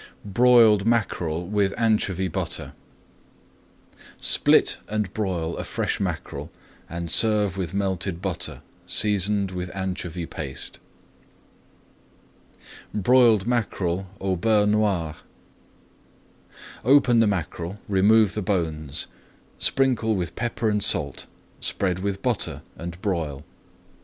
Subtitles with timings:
[0.25, 2.73] BROILED MACKEREL WITH ANCHOVY BUTTER
[4.19, 6.49] Split and broil a fresh mackerel
[6.89, 10.79] and serve with melted butter, seasoned with anchovy paste.
[12.95, 15.15] BROILED MACKEREL AU BEURRE NOIR
[16.83, 19.05] Open the mackerel, remove the bones,
[19.59, 21.27] sprinkle with pepper and salt,
[21.59, 23.43] spread with butter, and broil.